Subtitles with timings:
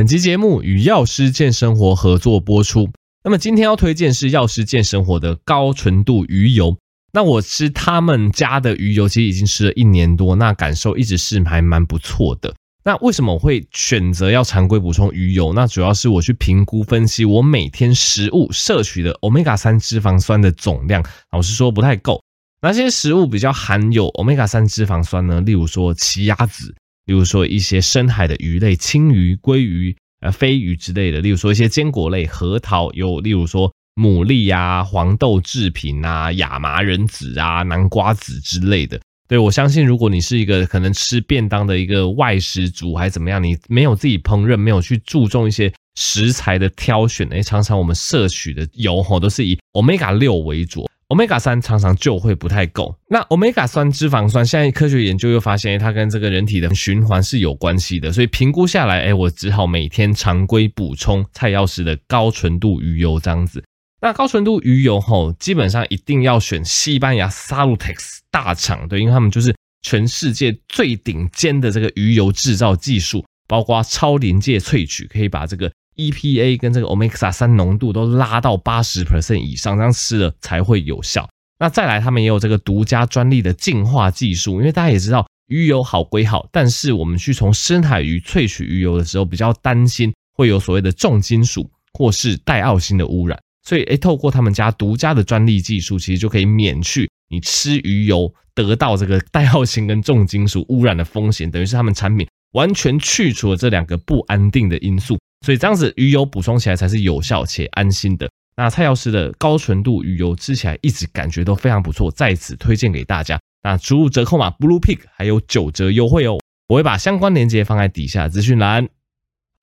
[0.00, 2.88] 本集节目与药师健生活合作播出。
[3.22, 6.74] 那么今天要推荐是药师健生活的高纯度鱼油。
[7.12, 12.54] 那我吃他们家的鱼油，其实已经吃了一年多，那感受一直是还蛮不错的。
[12.82, 15.52] 那为什么我会选择要常规补充鱼油？
[15.52, 22.22] 那主要是我去评估分析我每天食物摄取的 Omega 三脂肪酸的总量，老实说不太够。
[22.62, 25.42] 哪些食物比较含有 Omega 三脂肪酸呢？
[25.42, 26.74] 例如说奇亚籽，
[27.10, 31.20] 例如说一些深海的鱼类，青鱼、鲑鱼、呃飞鱼之类的。
[31.20, 33.68] 例如说一些坚果类，核桃有，例如说
[34.00, 39.00] 牡蛎啊、黄豆制品啊、亚麻仁籽啊、南瓜籽之类的。
[39.28, 50.88] 对，我相信，如果你是一个可能吃便当的一个外食族，还是怎么样，你没有自己烹饪，没有去注重一些食材的挑选，诶，常常我们摄取的油吼都是以 Omega 六为主。
[51.10, 52.96] Omega 三常常就会不太够。
[53.08, 58.12] 那 Omega 酸脂肪酸，现在科学研究又发现，它跟这个人体的循环是有关系的。
[58.12, 63.60] 所以评估下来，哎，我只好每天常规补充蔡药师的高纯度鱼油这样子。
[64.00, 75.68] 那高纯度鱼油吼，基本上一定要选西班牙 Salutex 大厂，对，因为他们就是全世界最顶尖的这个鱼油制造技术，包括超临界萃取，可以把这个。
[76.00, 81.28] EPA 跟这个 Omega 三浓度都拉到八十 percent 以上，这样吃了才会有效。
[81.58, 105.18] 那再来，他们也有这个独家专利的净化技术，因为大家也知道鱼油好归好，但是我们去从深海鱼萃取鱼油的时候，比较担心会有所谓的重金属或是带奥辛的污染，所以诶，透过他们家独家的专利技术，其实就可以免去你吃鱼油得到这个带奥辛跟重金属污染的风险，等于是他们产品完全去除了这两个不安定的因素。
[105.44, 108.28] 所以这样子鱼油补充起来才是有效且安心的。
[108.56, 113.40] 那蔡药师的高纯度鱼油吃起来一直感觉都非常不错，在此推荐给大家。
[113.62, 116.38] 那输入折扣码 Bluepig 还有九折优惠哦。
[116.68, 118.88] 我会把相关链接放在底下资讯栏。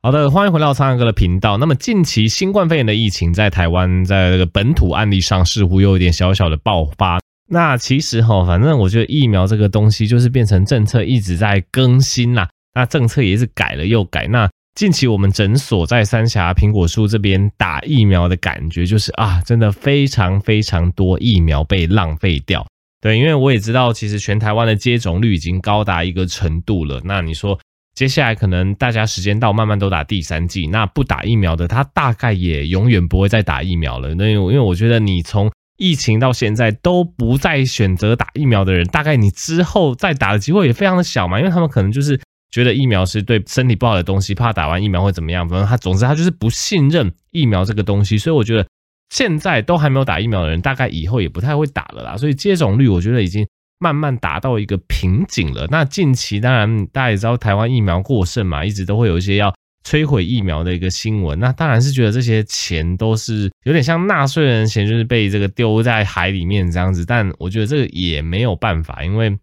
[0.02, 1.58] 好的，欢迎回到苍蓝鸽的频道。
[1.58, 7.20] 那么近期新冠肺炎的疫情在台湾在这个本土案例上似乎又有点小小的爆发。
[7.50, 12.50] 那其实哈，反正我觉得疫苗这个东西就是变成政策一直在更新啦。
[12.74, 14.28] 那政策也是改了又改。
[14.28, 22.64] 那近期我们诊所在三峡苹果树这边打疫苗的感觉就是啊，真的非常非常多疫苗被浪费掉。
[23.02, 27.02] 对，因为我也知道，其实全台湾的接种率已经高达一个程度了。
[27.06, 27.60] 那你说
[27.96, 34.14] 接下来可能大家时间到，慢慢都打第三剂，那不打疫苗的，他大概也永远不会再打疫苗了。
[34.14, 42.22] 那因为我觉得你从疫情到现在都不再选择打疫苗的人，大概你之后再打的机会也非常的小嘛，因为他们可能就是。
[42.58, 45.48] 觉得疫苗是对身体不好的东西，怕打完疫苗会怎么样？
[45.48, 48.66] 反正他，总之他就是不信任疫苗这个东西，所以我觉得
[49.12, 52.18] 现在都还没有打疫苗的人，大概以后也不太会打了啦。
[52.18, 53.46] 所以接种率我觉得已经
[53.78, 55.68] 慢慢达到一个瓶颈了。
[55.70, 59.54] 那近期当然大家也知道台湾疫苗过剩嘛，一直都会有一些要
[59.88, 61.40] 摧毁疫苗的一个新闻。
[61.40, 67.06] 那当然是觉得这些钱都是有点像纳税人钱，就是被这个丢在海里面这样子。
[67.06, 69.38] 但我觉得这个也没有办法，因为。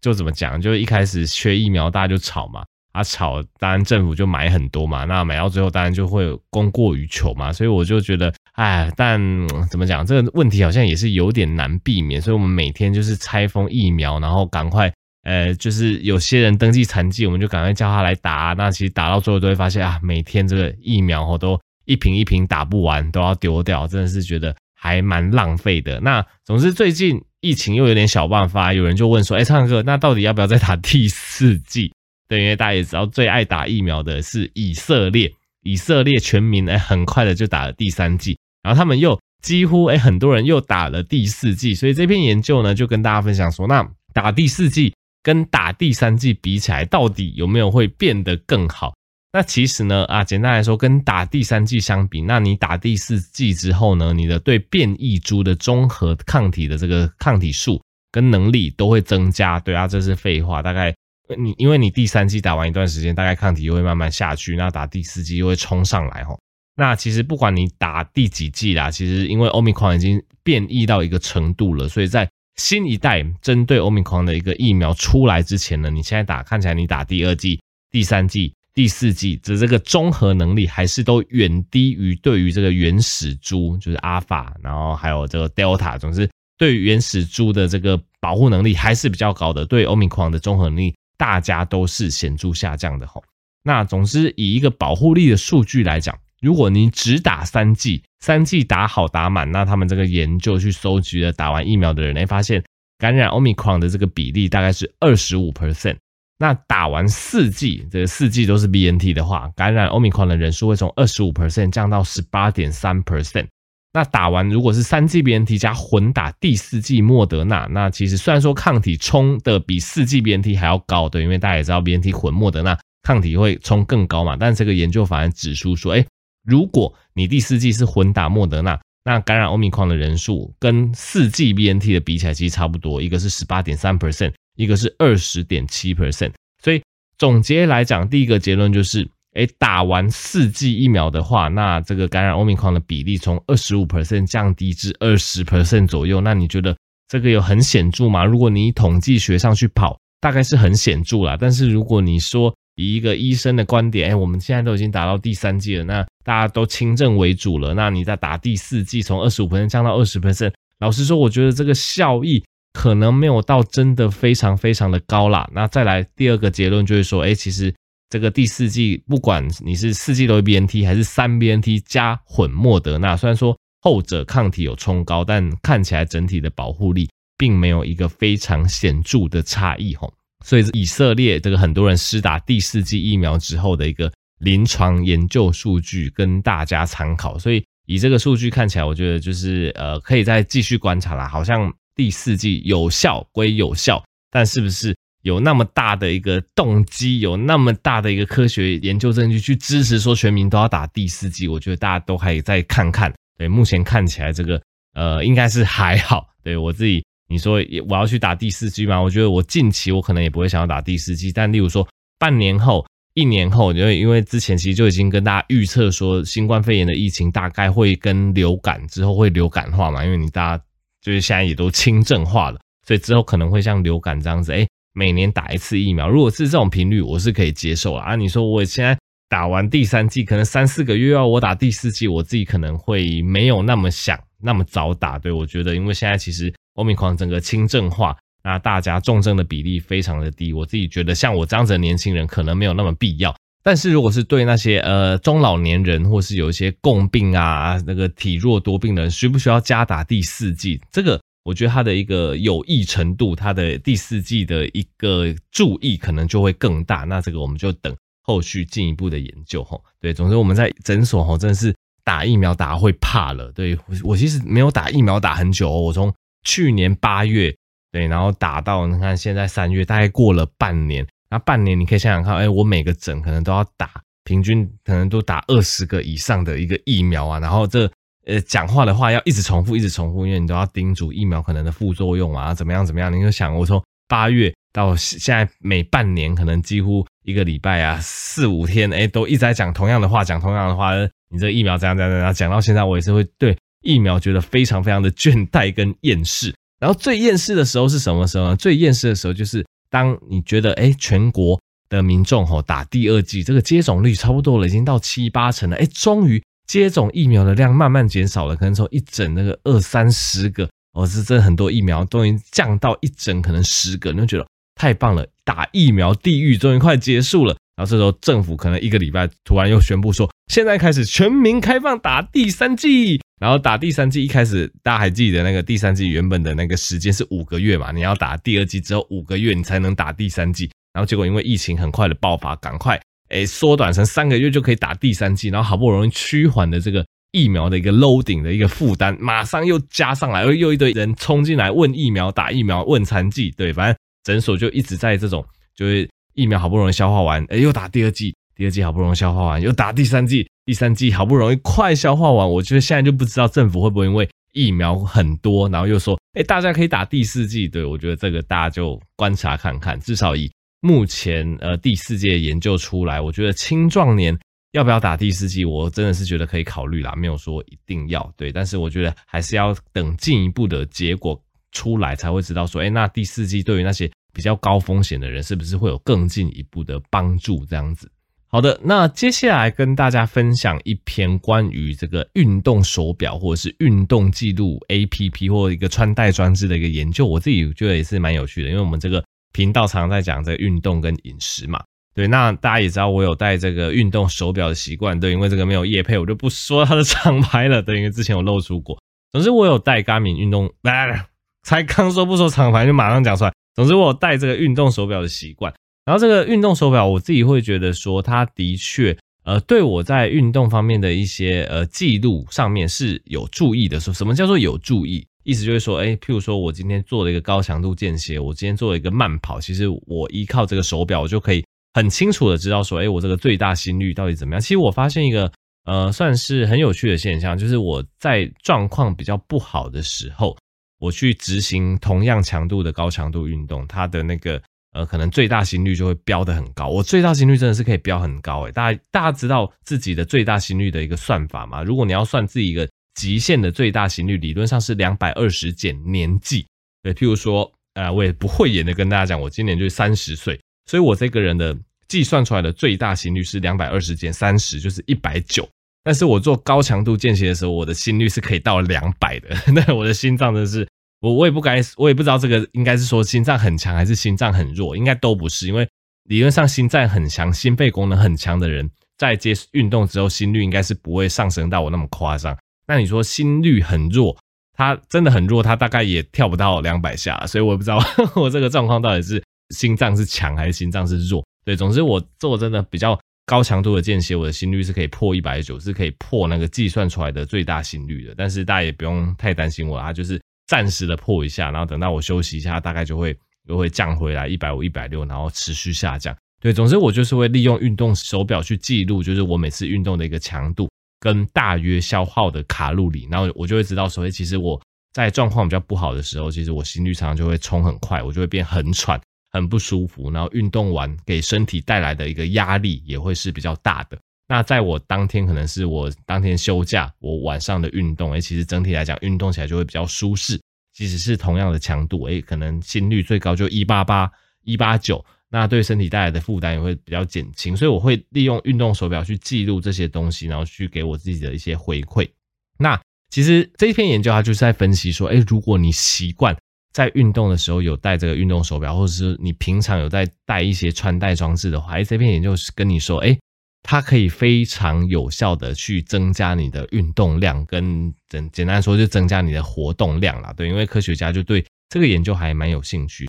[0.00, 9.20] 就怎么讲，就一开始缺疫苗，大家就吵嘛，啊吵，当然政府就买很多嘛，那买到最后当然就会供过于求嘛，所以我就觉得，哎，但
[9.68, 14.92] 怎么讲，这个问题好像也是有点难避免，所以我们每天就是拆封疫苗，然后赶快，
[15.24, 26.00] 呃，就是有些人登记残疾，我们就赶快叫他来打，那其实打到最后都会发现啊，每天这个疫苗哦都一瓶一瓶打不完，都要丢掉，真的是觉得还蛮浪费的。
[26.00, 27.22] 那总之最近。
[27.40, 31.92] 疫情又有点小爆发，有人就问说：“哎，苍蓝鸽，那到底要不要再打第四剂？”
[32.28, 48.92] 对，因为大家也知道，最爱打疫苗的是以色列，以色列全民哎，很快的就打了第三剂，然后他们又几乎哎，很多人又打了第四剂，所以这篇研究呢，就跟大家分享说，那打第四剂跟打第三剂比起来，到底有没有会变得更好？
[49.32, 57.80] 那其实呢，啊，简单来说，跟打第三剂相比，那你打第四剂之后呢，你的对变异株的中和抗体的这个抗体数
[58.10, 59.60] 跟能力都会增加。
[59.60, 60.60] 对啊，这是废话。
[60.60, 60.92] 大概
[61.38, 66.36] 你因为你第三剂打完一段时间，大概抗体又会慢慢下去，那打第四剂又会冲上来吼。
[66.74, 77.60] 那其实不管你打第几剂啦，其实因为 Omicron 已经变异到一个程度了，所以在新一代针对 Omicron 的一个疫苗出来之前呢，你现在打看起来你打第二剂、
[77.92, 78.52] 第三剂。
[78.72, 89.66] 第四剂的这个综合能力还是都远低于对于这个原始株，就是阿尔法，然后还有这个 Delta，总之对于原始株的这个保护能力还是比较高的。
[89.66, 93.22] 对 Omicron 的综合能力，大家都是显著下降的吼。
[93.64, 102.62] 那总之以一个保护力的数据来讲，如果你只打三剂，三剂打好打满，那他们这个研究去收集了打完疫苗的人，哎，发现
[102.98, 105.96] 感染 Omicron 的这个比例大概是二十五 percent。
[106.40, 113.46] 那打完四剂，这四剂都是 BNT 的话，感染 Omicron 的人数会从二十五 percent 降到十八点三 percent。
[113.92, 124.34] 那打完如果是三剂 BNT 加混打第四剂莫德纳，那其实虽然说抗体冲的比四剂 BNT 还要高，对，因为大家也知道 BNT 混莫德纳抗体会冲更高嘛。
[124.34, 126.06] 但这个研究反而指出说，哎，
[126.46, 136.32] 如果你第四剂是混打莫德纳，那感染 Omicron 的人数跟四剂 BNT 的比起来其实差不多，一个是十八点三 percent，一个是二十点七 percent。
[136.62, 136.82] 所以
[137.18, 139.08] 总结来讲，第一个结论就是。
[139.34, 146.20] 诶，打完四剂疫苗的话，那这个感染 Omicron 的比例从二十五 percent 降低至二十 percent 左右。
[146.20, 146.76] 那你觉得
[147.06, 148.24] 这个有很显著吗？
[148.24, 151.36] 如果你统计学上去跑，大概是很显著啦。
[151.38, 162.42] 但是如果你说以一个医生的观点，诶，我们现在都已经打到第三剂了，那大家都轻症为主了，那你再打第四剂，从二十五 percent 降到二十 percent，老实说，我觉得这个效益
[162.72, 165.48] 可能没有到真的非常非常的高啦。
[165.52, 167.74] 那再来第二个结论就是说，诶，其实。
[168.12, 177.08] 这个第四季，不管你是四剂都 BNT 还是三 BNT 加混莫德纳，虽然说后者抗体有冲高，但看起来整体的保护力
[177.38, 180.12] 并没有一个非常显著的差异吼。
[180.44, 187.38] 所以以色列这个很多人施打第四剂疫苗之后的一个临床研究数据跟大家参考。
[187.38, 191.28] 所以以这个数据看起来，我觉得就是呃可以再继续观察啦。
[191.28, 194.96] 好像第四季有效归有效，但是不是？
[195.20, 203.12] 有那么大的一个动机，有那么大的一个科学研究证据去支持说全民都要打第四季，我觉得大家都可以再看看。
[203.36, 204.58] 对，目前看起来这个
[204.94, 206.26] 呃应该是还好。
[206.42, 208.98] 对我自己，你说我要去打第四季吗？
[208.98, 211.86] 我觉得我近期我可能也不会想要打第四季，但例如说
[212.18, 220.64] 半年后、一年后，因为因为之前其实就已经跟大家预测说新冠肺炎的疫情大概会跟流感之后会流感化嘛，因为你大家
[221.02, 228.02] 就是现在也都轻症化了，所以之后可能会像流感这样子，诶每年打一次疫苗，如果是这种频率，我是可以接受啦。
[228.02, 228.98] 啊，你说我现在
[229.28, 235.18] 打完第三剂，可能三四个月要我打第四剂，我自己可能会没有那么想那么早打。
[235.18, 243.32] 对，我觉得，因为现在其实欧米狂整个轻症化，那大家重症的比例非常的低，我自己觉得像我这样子的年轻人可能没有那么必要。
[243.62, 250.80] 但是如果是对那些呃中老年人或是有一些共病啊，那个体弱多病的人，需不需要加打第四剂？
[250.92, 251.20] 这个。
[251.42, 256.98] 我觉得它的一个有益程度，它的第四剂的一个注意可能就会更大。
[257.04, 259.82] 那这个我们就等后续进一步的研究吼。
[259.98, 261.74] 对，总之我们在诊所吼真的是
[262.04, 263.50] 打疫苗打会怕了。
[263.52, 266.12] 对，我其实没有打疫苗打很久哦，我从
[266.44, 267.56] 去年八月
[267.90, 271.06] 对，然后打到你看现在三月，大概过了半年。
[271.30, 273.88] 那半年你可以想想看，哎，我每个诊可能都要打，
[274.24, 277.90] 平均可能都打二十个以上的一个疫苗啊，然后这。
[278.26, 283.10] 呃，讲话的话要一直重复，一直重复，因为你都要叮嘱疫苗可能的副作用啊，怎么样怎么样？
[283.10, 290.92] 你就想，我从八月到现在每半年，可能几乎一个礼拜啊，四五天，哎，都一直在讲同样的话，讲同样的话。
[291.30, 292.34] 你这疫苗怎样怎样怎样？
[292.34, 296.54] 讲到现在，我也是会对疫苗觉得非常非常的倦怠跟厌世。
[296.78, 298.56] 然后最厌世的时候是什么时候呢？
[298.56, 306.42] 最厌世的时候就是当你觉得，哎，全国的民众吼打第二剂，这个接种率差不多了，已经到七八成了，哎，终于。
[306.66, 314.46] 接种疫苗的量慢慢减少了，可能从一整那个二三十个，哦，是真的很多疫苗终于降到一整可能十个，你就觉得
[314.76, 317.56] 太棒了，打疫苗地狱终于快结束了。
[317.80, 333.00] 然后这时候政府可能一个礼拜突然又宣布说，现在开始全民开放打第三剂，然后打第三剂一开始大家还记得那个第三剂原本的那个时间是五个月嘛，你要打第二剂之后五个月你才能打第三剂，然后结果因为疫情很快的爆发，赶快。
[333.30, 345.42] 诶，缩短成三个月就可以打第三剂，然后好不容易趋缓的这个疫苗的一个 loading 的一个负担，马上又加上来，又又一堆人冲进来问疫苗、打疫苗、问残剂，对，反正诊所就一直在这种，
[345.74, 346.06] 就是
[346.40, 360.50] 疫苗好不容易消化完，诶，又打第二剂，第二剂好不容易消化完，又打第三剂，第三剂好不容易快消化完，我觉得现在就不知道政府会不会因为疫苗很多，然后又说，诶，大家可以打第四剂，对，我觉得这个大家就观察看看，至少以。
[360.82, 364.34] 目前呃第四届研究出来，我觉得青壮年
[364.72, 371.38] 要不要打第四剂，我真的是觉得可以考虑啦，没有说一定要对，但是我觉得还是要等进一步的结果
[371.72, 377.64] 出来才会知道说，哎，那第四剂对于那些比较高风险的人，是不是会有更进一步的帮助？
[377.66, 378.10] 这样子。
[378.48, 389.24] 好的，那接下来跟大家分享一篇关于这个运动手表或者是运动记录 APP 或一个穿戴装置的一个研究，我自己觉得也是蛮有趣的，因为我们这个。
[389.52, 391.82] 频道常常在讲这个运动跟饮食嘛，
[392.14, 398.96] 对，那大家也知道我有戴这个运动手表的习惯，对，因为这个没有夜配，我就不说它的厂牌了，对，因为之前有露出过。
[399.32, 401.26] 总之我有戴 Garmin 运动，来来来，
[401.64, 403.52] 才刚说不说厂牌就马上讲出来。
[403.74, 405.72] 总之我戴这个运动手表的习惯。
[406.04, 414.00] 然后这个运动手表，我自己会觉得说，它的确，呃，对我在运动方面的一些呃记录上面是有注意的。
[414.00, 415.24] 说什么叫做有注意？
[415.42, 424.60] 意思就是说，哎，譬如说我今天做了一个高强度间歇，我今天做了一个慢跑，其实我依靠这个手表，我就可以很清楚的知道说，哎，我这个最大心率到底怎么样？
[424.60, 425.50] 其实我发现一个
[425.84, 430.56] 呃，算是很有趣的现象，就是我在状况比较不好的时候，
[431.00, 434.62] 我去执行同样强度的高强度运动，它的那个。
[434.92, 436.88] 呃，可能最大心率就会飙得很高。
[436.88, 441.80] 我最大心率真的是可以飙很高诶，大家大家知道自己的最大心率的一个算法吗？
[441.84, 446.66] 如果你要算自己一个极限的最大心率，理论上是两百二十减年纪。
[447.04, 451.78] 对，譬如说，呃，我也不会演的跟大家讲，我今年就是三十岁，所以我这个人的
[452.08, 455.68] 计算出来的最大心率是两百二十减三十，就是一百九。
[456.02, 459.48] 但是我做高强度间歇的时候，我的心率是可以到两百的。
[459.74, 460.86] 那我的心脏真的是。
[461.22, 465.86] 我我也不该，我也不知道这个应该是说心脏很强还是心脏很弱，应该都不是，因为
[466.24, 472.56] 理论上心脏很强、心肺功能很强的人，在接运动之后，心率应该是不会上升到我那么夸张。
[472.86, 474.34] 那你说心率很弱，
[474.72, 478.02] 他真的很弱，他大概也跳不到两百下，所以我也不知道
[478.34, 481.44] 我这个状况到底是心脏是强还是心脏是弱。
[481.66, 488.34] 对，总之我做真的比较高强度的间歇，我的心率是可以破一百九，是可以破那个计算出来的最大心率的。
[488.36, 490.40] 但是大家也不用太担心我，他就是。
[490.66, 496.32] 暂时的破一下，然后等到我休息一下，大概就会又会降回来一百五、一百六，然后持续下降。
[496.60, 504.80] 对，总之我就是会利用运动手表去记录，就是我每次运动的一个强度跟大约消耗的卡路里，然后我就会知道说，其实我
[505.12, 514.18] 在状况比较不好的时候，其实我心率常常就会冲很快，我就会变很喘、很不舒服，然后运动完给身体带来的一个压力也会是比较大的。
[514.48, 520.60] 那在我当天可能是我当天休假，我晚上的运动，诶，其实整体来讲运动起来就会比较舒适。
[520.92, 524.28] 即使是同样的强度，诶，可能心率最高就一八八、
[524.64, 527.76] 一八九，那对身体带来的负担也会比较减轻。
[527.76, 532.28] 所以我会利用运动手表去记录这些东西，然后去给我自己的一些回馈。
[532.76, 536.56] 那其实这一篇研究它就是在分析说，诶，如果你习惯
[536.92, 543.38] 在运动的时候有戴这个运动手表，或者是你平常有在戴一些穿戴装置的话，诶，这篇研究是跟你说，哎。
[543.82, 550.52] 它可以非常有效的去增加你的运动量，跟简简单说就增加你的活动量啦。
[550.54, 553.26] 对，因为科学家就对这个研究还蛮有兴趣。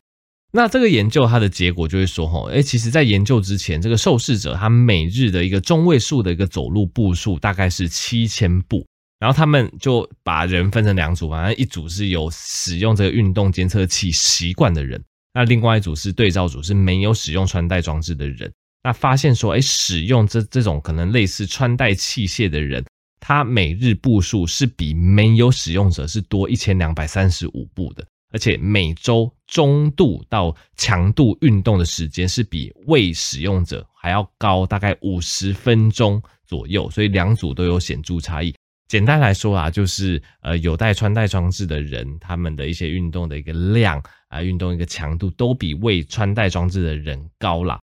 [0.52, 8.86] 那这个研究它的结果就是说，吼，哎，其实在研究之前，这个受试者他每日的一个中位数的一个走路步数大概是七千步，
[9.22, 15.00] 然后他们就把人分成两组，反正一组是有使用这个运动监测器习惯的人，
[15.32, 18.52] 那另外一组是对照组，是没有使用穿戴装置的人。
[18.84, 22.84] 那发现说，诶，使用这这种可能类似穿戴器械的人，
[23.20, 38.52] 他每日步数是比没有使用者是多一千两百三十五步的，而且每周中度到强度运动的时间是比未使用者还要高大概五十分钟左右，所以两组都有显著差异。
[38.92, 47.80] 简单来说啊，就是呃有戴穿戴装置的人，他们的一些运动的一个量啊，运动一个强度都比未穿戴装置的人高啦。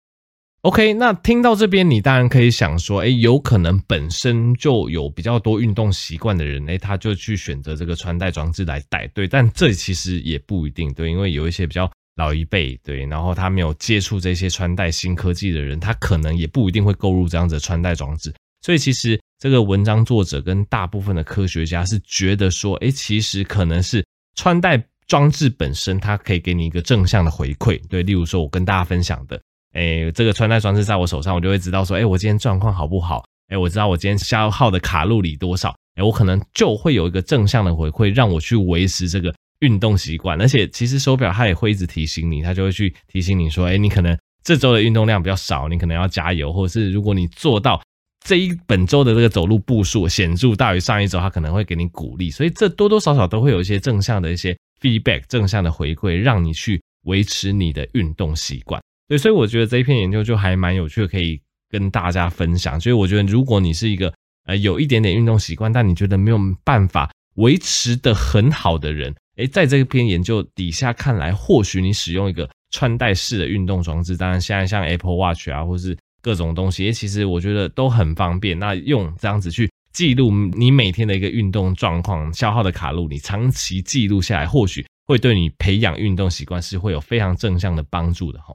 [0.62, 9.28] OK，那听到这边，你当然可以想说，诶，有可能本身就有比较多运动习惯的人，诶，他就去选择这个穿戴装置来戴，对。
[9.28, 18.34] 但这其实也不一定，对，因为有一些比较老一辈，对，然后他没有接触这些穿戴新科技的人，他可能也不一定会购入这样子的穿戴装置。
[18.66, 24.04] 所以其实这个文章作者跟大部分的科学家是觉得说，诶，其实可能是
[24.34, 28.02] 穿戴装置本身，它可以给你一个正向的回馈，对。
[28.02, 29.40] 例如说，我跟大家分享的。
[29.74, 33.22] 诶，这个穿戴装置在我手上，我就会知道说，诶，我今天状况好不好？
[33.50, 35.72] 诶，我知道我今天消耗的卡路里多少？
[35.94, 40.40] 诶，我可能就会有一个正向的回馈，让我去维持这个运动习惯。
[40.40, 47.80] 而且，其实手表它也会一直提醒你，它就会去提醒你说，诶，你可能这周的运动量比较少，你可能要加油，或者是如果你做到
[48.26, 52.28] 这一本周的这个走路步数显著大于上一周，他可能会给你鼓励。
[52.28, 58.82] 所以，这多多少少都会有一些正向的一些 feedback，正向的回馈，让你去维持你的运动习惯。
[59.06, 61.40] 对，所以我觉得这一篇研究就还蛮有趣的，可以
[61.70, 62.80] 跟大家分享。
[62.80, 64.12] 所以我觉得，如果你是一个
[64.46, 78.58] 呃有一点点运动习惯，但你觉得没有办法维持的很好的人，诶，在这篇研究底下看来，或许你使用一个穿戴式的运动装置，当然现在像 Apple Watch 啊，或是各种东西，其实我觉得都很方便。
[78.58, 88.52] 那用这样子去记录你每天的一个运动状况、消耗的卡路里，长期记录下来，或许会对你培养运动习惯是会有非常正向的帮助的哈。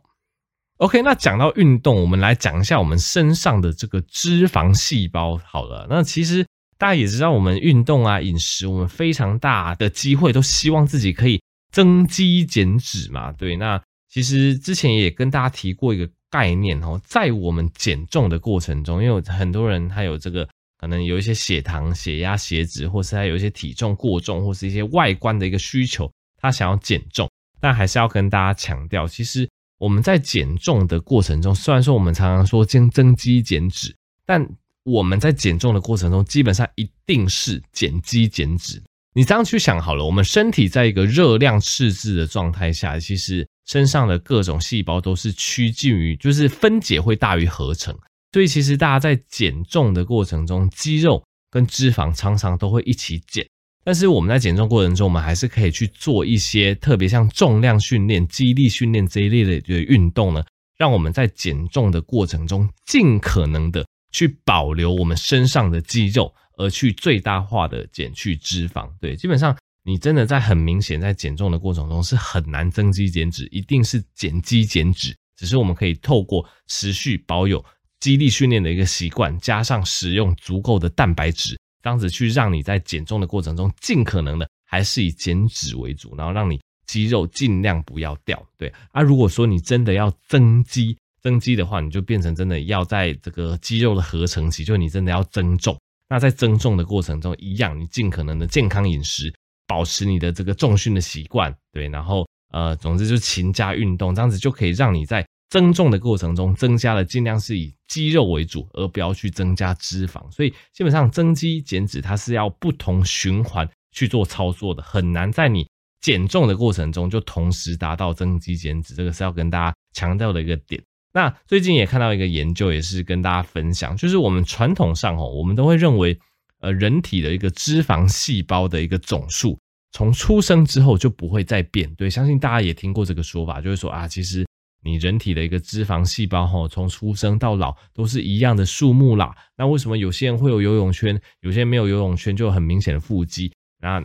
[0.79, 5.87] OK，那讲到运动，我们来讲一下我们身上的这个脂肪细胞好了。
[5.89, 6.45] 那其实
[6.77, 13.31] 大家也知道，我们运动啊、饮食，我们非常大的机会都希望自己可以增肌减脂嘛。
[13.31, 20.47] 对，那其实之前也跟大家提过一个概念哦，在我们减重的过程中，因为很多人他有这个
[20.79, 29.47] 可能有一些血糖、血压、血脂，或是他有一些体重过重，或是一些外观的一个需求，他想要减重，但还是要跟大家强调，其实
[29.77, 33.93] 我们在减重的过程中，虽然说我们常常说增增肌减脂，
[34.25, 34.47] 但
[34.83, 38.81] 我们在减重的过程中，基本上一定是减肌减脂。
[39.13, 47.93] 你这样去想好了，我们身体在一个热量赤字的状态下，其实身上的各种细胞都是趋近于，就是分解会大于合成。
[48.31, 53.45] 所以其实大家在减重的过程中，肌肉跟脂肪常常都会一起减。
[53.83, 60.41] 但是我们在减重过程中，我们还是可以去做一些特别像重量训练、肌力训练这一类的运动呢，
[60.77, 66.33] 让我们在减重的过程中，尽可能的去保留我们身上的肌肉。
[66.57, 75.15] 而去最大化的减去脂肪，对，基本上你真的在很明显在减重的过程中是很难增肌减脂，一定是减肌减脂。
[75.37, 77.63] 只是我们可以透过持续保有
[77.99, 88.45] 肌力训练的一个习惯，加上使用足够的蛋白质，这样子去让你在减重的过程中尽可能的还是以减脂为主，然后让你肌肉尽量不要掉。
[88.55, 95.75] 对啊，如果说你真的要增肌，增肌的话，你就变成真的要在这个肌肉的合成期，就你真的要增重。
[96.11, 99.33] 那在增重的过程中，一样，你尽可能的健康饮食，
[99.65, 110.29] 保持你的这个重训的习惯，对，然后呃，总之就是勤加运动，这样子就可以让你在增重的过程中增加了，尽量是以肌肉为主，而不要去增加脂肪。
[110.29, 115.65] 所以基本上增肌减脂，它是要不同循环去做操作的，很难在你
[116.01, 120.83] 减重的过程中就同时达到增肌减脂，这个是要跟大家强调的一个点。
[121.13, 126.17] 那最近也看到一个研究，也是跟大家分享，就是我们传统上哦，我们都会认为，
[126.59, 129.59] 呃，人体的一个脂肪细胞的一个总数，
[129.91, 131.93] 从出生之后就不会再变。
[131.95, 134.45] 对，相信大家也听过这个说法，就是说啊，其实
[134.83, 139.35] 你人体的一个脂肪细胞哈，从出生到老都是一样的数目啦。
[139.57, 143.51] 那为什么有些人会有游泳圈，有些人没有游泳圈，就有很明显的腹肌？
[143.81, 144.01] 那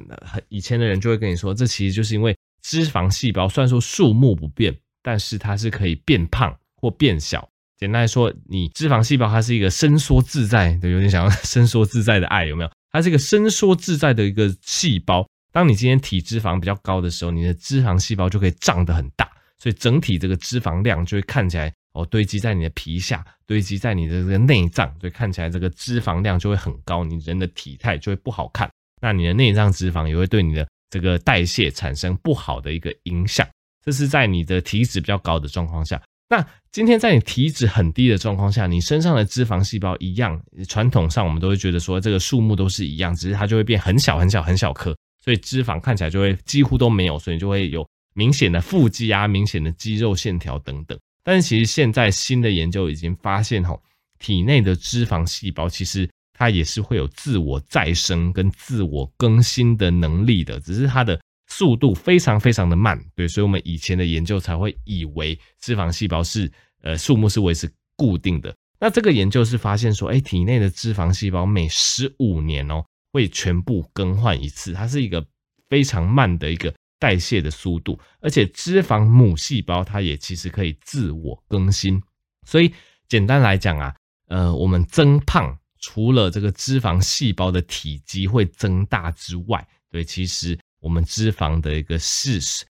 [0.49, 6.59] 以前的人就会跟你说，这其实就是因为脂肪细胞虽然说数目不变，但是它是可以变胖。
[6.81, 12.71] 或变小，简单来说，你脂肪细胞它是一个伸缩自在的，有点想要 伸缩自在的爱，有没有？
[12.93, 15.27] 它是一个伸缩自在的一个细胞。
[15.53, 28.71] 当你今天体脂肪比较高的时候，你的脂肪细胞就可以胀得很大，所以整体这个脂肪量就会看起来哦，堆积在你的皮下，堆积在你的这个内脏，所以看起来这个脂肪量就会很高，你人的体态就会不好看。
[29.01, 33.47] 那你的内脏脂肪也会对你的这个代谢产生不好的一个影响。
[33.85, 36.01] 这是在你的体脂比较高的状况下。
[36.29, 50.99] 那今天在你体脂很低的状况下，你身上的脂肪细胞一样，传统上我们都会觉得说这个数目都是一样，只是它就会变很小很小很小颗，所以脂肪看起来就会几乎都没有，所以就会有明显的腹肌啊、明显的肌肉线条等等。
[51.23, 53.81] 但是其实现在新的研究已经发现，吼，
[54.19, 61.21] 体内的脂肪细胞其实它也是会有自我再生跟自我更新的能力的，只是它的。
[61.49, 66.51] 速度非常非常的慢，对，所以我们以前的研究才会以为脂肪细胞是
[66.83, 68.55] 呃数目是维持固定的。
[68.79, 75.25] 那这个研究是发现说，哎，体内的脂肪细胞每十五年哦会全部更换一次，它是一个
[75.69, 82.03] 非常慢的一个代谢的速度，而且脂肪母细胞它也其实可以自我更新。
[82.47, 82.73] 所以
[83.09, 83.95] 简单来讲啊，
[84.29, 90.59] 呃，我们增胖除了这个脂肪细胞的体积会增大之外，对，其实。
[90.87, 92.65] 我们脂肪的一个事实，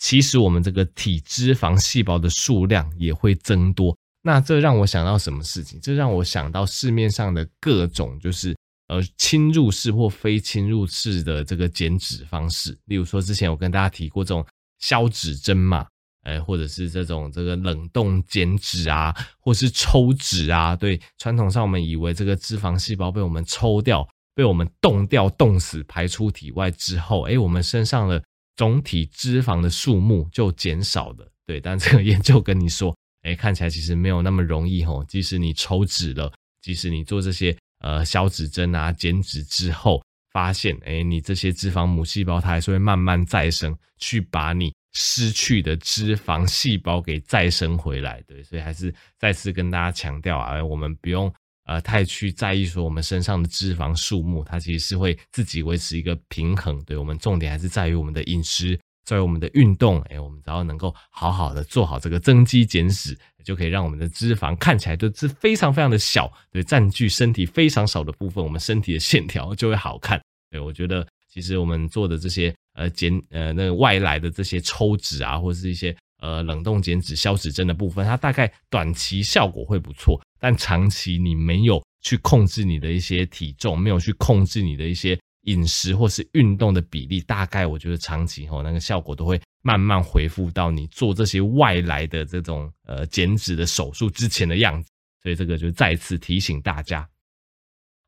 [0.00, 3.96] 其实我们这个体脂肪细胞的数量也会增多。
[4.22, 5.78] 那这让我想到什么事情？
[5.80, 8.56] 这让我想到市面上的各种就是
[8.88, 12.76] 呃侵入式或非侵入式的这个减脂方式。
[12.86, 14.44] 例如说，之前我跟大家提过这种
[14.80, 15.86] 消脂针嘛，
[16.24, 20.74] 呃，或者是这种这个冷冻减脂啊，或是抽脂啊。
[20.74, 24.04] 对，传统上我们以为这个脂肪细胞被我们抽掉。
[24.40, 28.24] 被我们冻掉、冻死、排出体外之后，哎，我们身上的
[28.56, 31.30] 总体脂肪的数目就减少了。
[31.44, 35.04] 对，但这个研究跟你说，哎，看起来其实没有那么容易吼。
[35.04, 48.22] 即使你抽脂了，即使你做这些呃消脂针啊、减脂之后，发现哎，你这些脂肪母细胞它还是会慢慢再生，去把你失去的脂肪细胞给再生回来。
[48.26, 51.30] 对，所以还是再次跟大家强调啊，我们不用。
[51.70, 56.82] 呃，太去在意说我们身上的脂肪数目，它其实是会自己维持一个平衡。
[56.82, 60.00] 对，我们重点还是在于我们的饮食，在于我们的运动。
[60.10, 70.20] 哎，我们只要能够好好的做好这个增肌减脂，就可以让我们的脂肪看起来都是非常非常的小，对，占据身体非常少的部分，我们身体的线条就会好看。
[70.50, 94.88] 对，我觉得其实我们做的这些呃减呃那个外来的这些抽脂啊，或者是一些呃冷冻减脂消脂针的部分，它大概短期效果会不错，但长期你没有去控制你的一些体重，没有去控制你的一些饮食或是运动的比例，大概我觉得长期吼那个效果都会慢慢恢复到你做这些外来的这种呃减脂的手术之前的样子，
[95.22, 97.08] 所以这个就再次提醒大家。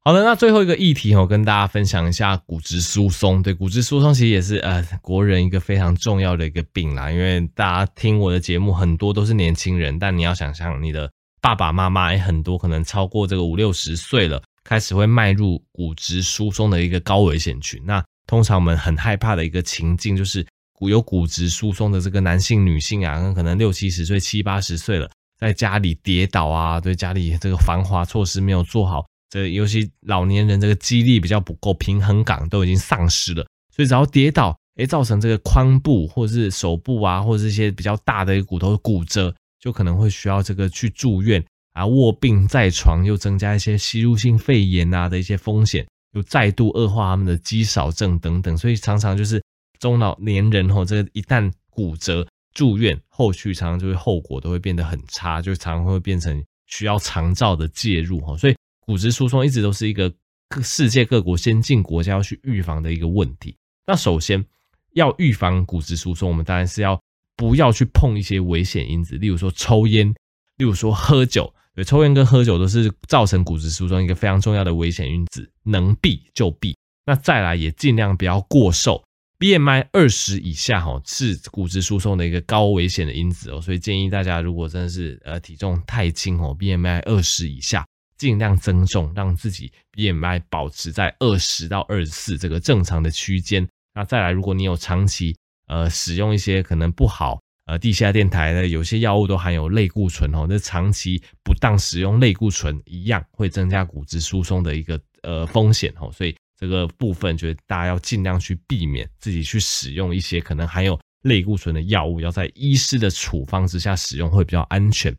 [0.04, 3.40] 好的，那最后一个议题我跟大家分享一下骨质疏松。
[3.40, 7.08] 对，骨质疏松其实也是呃国人一个非常重要的一个病啦。
[7.08, 11.08] 因为大家听我的节目很多都是年轻人，但你要想象你的
[11.40, 17.80] 爸爸妈妈也很多可能超过这个五六十岁了，开始会迈入骨质疏松的一个高危险群。
[17.86, 29.06] 那通常我们很害怕的一个情境就是骨有骨质疏松的这个男性、女性啊，可能六七十岁、七八十岁了，在家里跌倒啊，对家里这个防滑措施没有做好。
[29.32, 41.42] 这尤其老年人这个肌力比较不够，平衡感都已经丧失了，所以只要跌倒，诶，造成这个髋部或者是手部啊，或者是一些比较大的一个骨头骨折，就可能会需要这个去住院
[41.72, 49.42] 啊，卧病在床，又增加一些吸入性肺炎啊的一些风险，又再度恶化他们的肌少症等等，所以常常就是
[49.78, 58.54] 中老年人吼，这个一旦骨折住院，后续常常就会后果都会变得很差，就常常会变成需要长照的介入吼，所以。
[58.84, 60.12] 骨质疏松一直都是一个
[60.48, 63.56] 各世界各国先进国家要去预防的一个问题。
[63.86, 64.44] 那首先
[64.92, 67.00] 要预防骨质疏松，我们当然是要
[67.36, 70.12] 不要去碰一些危险因子，例如说抽烟，
[70.56, 71.52] 例如说喝酒。
[71.74, 76.76] 对，抽烟跟喝酒都是造成骨质疏松一个非常重要的危险因子，能避就避。
[77.06, 79.02] 那再来也尽量不要过瘦
[79.38, 87.86] ，BMI 二十以下哈是骨质疏松的一个高危险的因子哦，所以建议大家如果真的是呃体重太轻哦，BMI 二十以下。
[88.22, 93.68] 尽量增重，让自己 BMI 保持在二十到二十四这个正常的区间。
[93.92, 106.08] 那再来，如果你有长期呃使用一些可能不好呃地下电台的有些药物都含有类固醇哦，那长期不当使用类固醇一样会增加骨质疏松的一个呃风险哦。
[106.12, 115.12] 所以这个部分，觉得大家要尽量去避免自己去使用一些可能含有类固醇的药物，要在医师的处方之下使用会比较安全。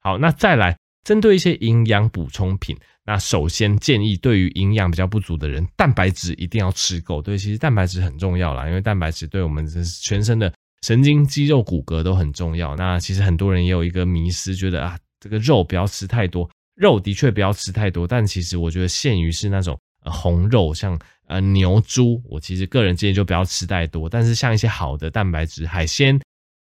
[0.00, 0.76] 好，那再来。
[1.04, 7.20] 针对一些营养补充品，那首先建议对于营养比较不足的人，蛋白质一定要吃够。
[7.20, 9.66] 对，其实蛋白质很重要啦，因为蛋白质对我们
[10.02, 10.50] 全身的
[10.82, 12.74] 神经、肌肉、骨骼都很重要。
[12.76, 24.08] 那其实很多人也有一个迷失，觉得啊，这个肉不要吃太多，肉的确不要吃太多，但其实我觉得限于是那种红肉，像呃牛、猪，我其实个人建议就不要吃太多。
[24.08, 26.18] 但是像一些好的蛋白质，海鲜、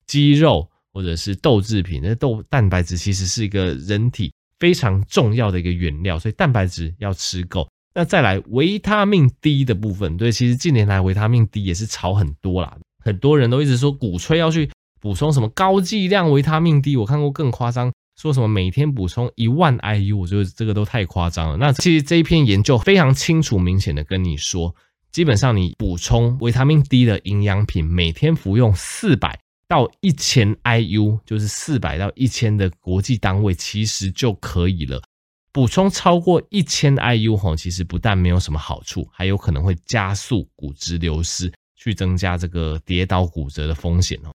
[0.08, 0.68] 鸡肉。
[0.92, 7.68] 或者是豆制品，那豆蛋白质其实是一个人体非常重要的一个原料，所以蛋白质要吃够。
[7.94, 21.56] 那再来维他命 D 的部分，对，其实近年来维他命 D 也是炒很多啦，很多人都一直说鼓吹要去补充什么高剂量维他命 D，我看过更夸张，说什么每天补充一万 IU，我觉得这个都太夸张了。
[21.56, 24.74] 那其实这一篇研究非常清楚明显的跟你说，
[25.10, 29.38] 基本上你补充维他命 D 的营养品，每天服用四百。
[29.72, 35.02] 到一千 IU 就是四百到一千的国际单位，其实就可以了。
[35.50, 44.30] 补充超过一千 IU 吼，其实不但没有什么好处，还有可能会加速骨质流失，去增加这个跌倒骨折的风险哦。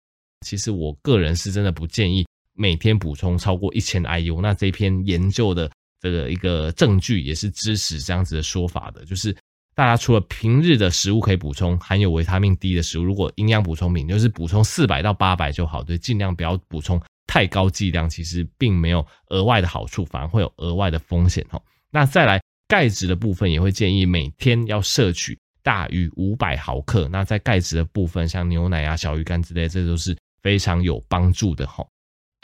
[0.47, 4.43] 其实我个人是真的不建议每天补充超过一千 IU。
[4.43, 9.35] 那这篇研究的这个一个证据也是支持这样子的说法的，就是。
[9.75, 21.59] 大家除了平日的食物可以补充含有维他命 D 的食物，如果营养补充品就是补充四百到八百就好，对，尽量不要补充太高剂量，其实并没有额外的好处，反而会有额外的风险哈。
[21.91, 27.09] 那再来钙质的部分，也会建议每天要摄取大于五百毫克。
[27.11, 31.83] 那在钙质的部分，像牛奶啊、小鱼干之类，这都是非常有帮助的哈。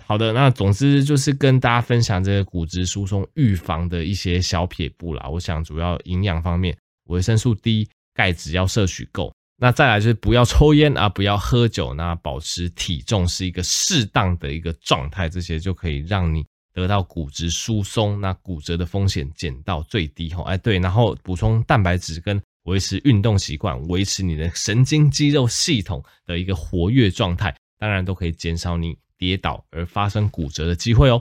[0.06, 5.28] 好的，那总之就是跟大家分享这个骨质疏松预防的一些小撇步啦。
[5.28, 6.74] 我想主要营养方面。
[7.08, 20.44] 维生素 D、钙质要摄取够，那再来就是不要抽烟啊，不要喝酒，那保持体重是一个适当的一个状态，这些就可以让你得到骨质疏松，那骨折的风险减到最低吼。
[20.44, 31.20] 哎，对，然后补充蛋白质跟维持运动习惯，维持你的神经肌肉系统的一个活跃状态，当然都可以减少你跌倒而发生骨折的机会哦。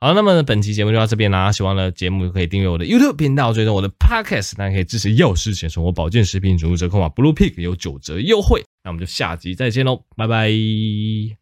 [0.00, 1.50] 好，那么本期节目就到这边啦。
[1.50, 8.62] 喜欢的节目可以订阅我的 YouTube 频道，追踪我的 Podcast，大家可以支持药师钱生活保健食品准入折扣码 Blue Pig 有九折优惠。
[8.84, 11.37] 那我们就下集再见喽，拜拜。